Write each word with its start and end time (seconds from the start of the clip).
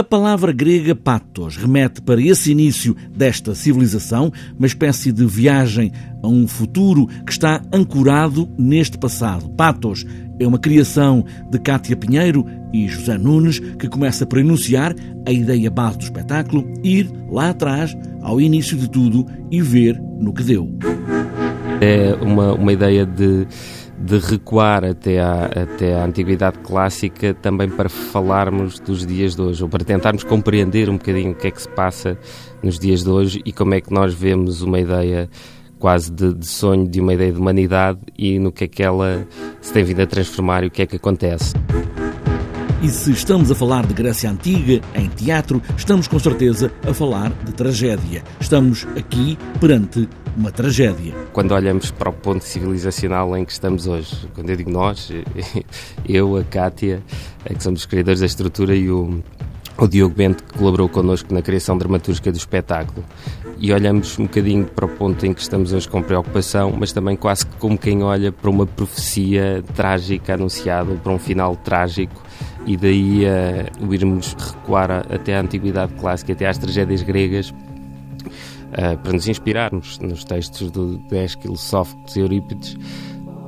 A 0.00 0.02
palavra 0.02 0.50
grega 0.50 0.94
patos 0.94 1.58
remete 1.58 2.00
para 2.00 2.22
esse 2.22 2.50
início 2.50 2.96
desta 3.14 3.54
civilização, 3.54 4.32
uma 4.58 4.66
espécie 4.66 5.12
de 5.12 5.26
viagem 5.26 5.92
a 6.22 6.26
um 6.26 6.48
futuro 6.48 7.06
que 7.26 7.32
está 7.32 7.60
ancorado 7.70 8.48
neste 8.58 8.96
passado. 8.96 9.50
Patos 9.50 10.06
é 10.38 10.46
uma 10.46 10.58
criação 10.58 11.22
de 11.50 11.58
Cátia 11.58 11.94
Pinheiro 11.94 12.46
e 12.72 12.88
José 12.88 13.18
Nunes 13.18 13.58
que 13.58 13.88
começa 13.88 14.24
por 14.24 14.38
enunciar 14.38 14.94
a 15.28 15.32
ideia 15.32 15.70
base 15.70 15.98
do 15.98 16.04
espetáculo, 16.04 16.64
ir 16.82 17.06
lá 17.30 17.50
atrás, 17.50 17.94
ao 18.22 18.40
início 18.40 18.78
de 18.78 18.88
tudo 18.88 19.26
e 19.50 19.60
ver 19.60 20.00
no 20.18 20.32
que 20.32 20.42
deu. 20.42 20.74
É 21.82 22.14
uma, 22.22 22.54
uma 22.54 22.72
ideia 22.72 23.04
de 23.04 23.46
de 24.00 24.18
recuar 24.18 24.82
até 24.82 25.20
à, 25.20 25.44
até 25.44 25.94
à 25.94 26.04
antiguidade 26.04 26.58
clássica 26.60 27.34
também 27.34 27.68
para 27.68 27.88
falarmos 27.88 28.80
dos 28.80 29.06
dias 29.06 29.36
de 29.36 29.42
hoje, 29.42 29.62
ou 29.62 29.68
para 29.68 29.84
tentarmos 29.84 30.24
compreender 30.24 30.88
um 30.88 30.96
bocadinho 30.96 31.32
o 31.32 31.34
que 31.34 31.48
é 31.48 31.50
que 31.50 31.60
se 31.60 31.68
passa 31.68 32.18
nos 32.62 32.78
dias 32.78 33.04
de 33.04 33.10
hoje 33.10 33.42
e 33.44 33.52
como 33.52 33.74
é 33.74 33.80
que 33.80 33.92
nós 33.92 34.14
vemos 34.14 34.62
uma 34.62 34.80
ideia 34.80 35.28
quase 35.78 36.10
de, 36.10 36.34
de 36.34 36.46
sonho, 36.46 36.88
de 36.88 37.00
uma 37.00 37.14
ideia 37.14 37.32
de 37.32 37.38
humanidade 37.38 38.00
e 38.16 38.38
no 38.38 38.50
que 38.50 38.64
é 38.64 38.68
que 38.68 38.82
ela 38.82 39.26
se 39.60 39.72
tem 39.72 39.84
vindo 39.84 40.00
a 40.00 40.06
transformar 40.06 40.64
e 40.64 40.68
o 40.68 40.70
que 40.70 40.82
é 40.82 40.86
que 40.86 40.96
acontece. 40.96 41.54
E 42.82 42.88
se 42.88 43.12
estamos 43.12 43.50
a 43.50 43.54
falar 43.54 43.86
de 43.86 43.92
Grécia 43.92 44.30
Antiga 44.30 44.80
em 44.94 45.06
teatro, 45.10 45.60
estamos 45.76 46.08
com 46.08 46.18
certeza 46.18 46.72
a 46.88 46.94
falar 46.94 47.30
de 47.44 47.52
tragédia. 47.52 48.24
Estamos 48.40 48.86
aqui 48.96 49.36
perante 49.60 50.08
uma 50.34 50.50
tragédia. 50.50 51.14
Quando 51.34 51.52
olhamos 51.52 51.90
para 51.90 52.08
o 52.08 52.12
ponto 52.14 52.42
civilizacional 52.42 53.36
em 53.36 53.44
que 53.44 53.52
estamos 53.52 53.86
hoje, 53.86 54.26
quando 54.34 54.48
eu 54.48 54.56
digo 54.56 54.70
nós, 54.70 55.12
eu, 56.08 56.38
a 56.38 56.44
Cátia, 56.44 57.02
é 57.44 57.52
que 57.52 57.62
somos 57.62 57.80
os 57.80 57.86
criadores 57.86 58.20
da 58.20 58.26
estrutura 58.26 58.74
e 58.74 58.90
o, 58.90 59.22
o 59.80 59.88
Diogo 59.88 60.14
Bento 60.14 60.44
que 60.44 60.58
colaborou 60.58 60.88
connosco 60.88 61.32
na 61.32 61.40
criação 61.40 61.76
dramatúrgica 61.78 62.30
do 62.30 62.36
espetáculo. 62.36 63.04
E 63.58 63.72
olhamos 63.72 64.18
um 64.18 64.24
bocadinho 64.24 64.64
para 64.66 64.84
o 64.84 64.88
ponto 64.88 65.24
em 65.24 65.32
que 65.32 65.40
estamos 65.40 65.72
hoje 65.72 65.88
com 65.88 66.02
preocupação, 66.02 66.74
mas 66.78 66.92
também 66.92 67.16
quase 67.16 67.46
como 67.58 67.78
quem 67.78 68.02
olha 68.02 68.30
para 68.30 68.50
uma 68.50 68.66
profecia 68.66 69.62
trágica 69.74 70.34
anunciada, 70.34 70.94
para 70.96 71.12
um 71.12 71.18
final 71.18 71.56
trágico 71.56 72.22
e 72.66 72.76
daí 72.76 73.24
uh, 73.24 73.86
o 73.86 73.94
irmos 73.94 74.34
recuar 74.38 74.90
até 74.90 75.36
à 75.36 75.40
antiguidade 75.40 75.94
clássica, 75.94 76.32
até 76.32 76.46
às 76.46 76.58
tragédias 76.58 77.02
gregas, 77.02 77.50
uh, 77.50 78.98
para 79.02 79.12
nos 79.12 79.28
inspirarmos 79.28 79.98
nos 79.98 80.24
textos 80.24 80.70
do, 80.70 80.98
do 80.98 81.16
Ésquilo, 81.16 81.56
Sófocles 81.56 82.16
e 82.16 82.20
Eurípides, 82.20 82.76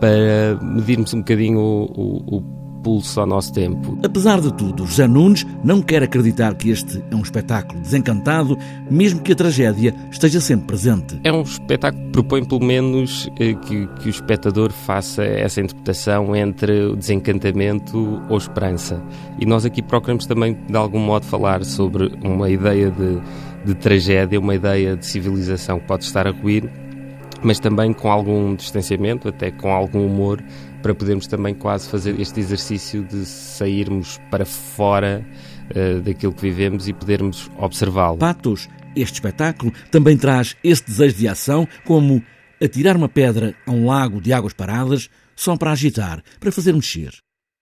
para 0.00 0.58
medirmos 0.62 1.12
um 1.12 1.18
bocadinho 1.18 1.60
o, 1.60 1.84
o, 1.94 2.36
o 2.38 2.61
pulso 2.82 3.20
ao 3.20 3.26
nosso 3.26 3.52
tempo. 3.52 3.98
Apesar 4.02 4.40
de 4.40 4.52
tudo, 4.54 4.86
José 4.86 5.06
Nunes 5.06 5.46
não 5.62 5.80
quer 5.80 6.02
acreditar 6.02 6.54
que 6.54 6.70
este 6.70 7.02
é 7.10 7.14
um 7.14 7.22
espetáculo 7.22 7.80
desencantado, 7.80 8.58
mesmo 8.90 9.20
que 9.20 9.32
a 9.32 9.36
tragédia 9.36 9.94
esteja 10.10 10.40
sempre 10.40 10.66
presente. 10.66 11.18
É 11.22 11.32
um 11.32 11.42
espetáculo 11.42 12.04
que 12.04 12.10
propõe, 12.10 12.44
pelo 12.44 12.64
menos, 12.64 13.30
eh, 13.38 13.54
que, 13.54 13.86
que 13.86 14.06
o 14.06 14.10
espectador 14.10 14.72
faça 14.72 15.22
essa 15.22 15.60
interpretação 15.60 16.34
entre 16.34 16.86
o 16.86 16.96
desencantamento 16.96 18.20
ou 18.28 18.36
esperança. 18.36 19.02
E 19.38 19.46
nós 19.46 19.64
aqui 19.64 19.82
procuramos 19.82 20.26
também, 20.26 20.56
de 20.68 20.76
algum 20.76 20.98
modo, 20.98 21.24
falar 21.24 21.64
sobre 21.64 22.12
uma 22.22 22.50
ideia 22.50 22.90
de, 22.90 23.20
de 23.64 23.74
tragédia, 23.74 24.38
uma 24.38 24.54
ideia 24.54 24.96
de 24.96 25.06
civilização 25.06 25.78
que 25.78 25.86
pode 25.86 26.04
estar 26.04 26.26
a 26.26 26.30
ruir, 26.30 26.68
mas 27.42 27.58
também 27.58 27.92
com 27.92 28.10
algum 28.10 28.54
distanciamento, 28.54 29.28
até 29.28 29.50
com 29.50 29.72
algum 29.72 30.06
humor, 30.06 30.42
para 30.82 30.94
podermos 30.94 31.26
também 31.26 31.54
quase 31.54 31.88
fazer 31.88 32.18
este 32.20 32.40
exercício 32.40 33.02
de 33.02 33.24
sairmos 33.24 34.20
para 34.30 34.44
fora 34.44 35.24
uh, 35.70 36.00
daquilo 36.00 36.32
que 36.32 36.42
vivemos 36.42 36.88
e 36.88 36.92
podermos 36.92 37.50
observá-lo. 37.58 38.18
Patos, 38.18 38.68
este 38.94 39.14
espetáculo 39.14 39.72
também 39.90 40.16
traz 40.16 40.56
esse 40.62 40.84
desejo 40.84 41.16
de 41.16 41.28
ação, 41.28 41.66
como 41.84 42.22
atirar 42.62 42.96
uma 42.96 43.08
pedra 43.08 43.54
a 43.66 43.70
um 43.70 43.86
lago 43.86 44.20
de 44.20 44.32
águas 44.32 44.52
paradas 44.52 45.08
só 45.34 45.56
para 45.56 45.72
agitar, 45.72 46.22
para 46.38 46.52
fazer 46.52 46.72
mexer. 46.72 47.12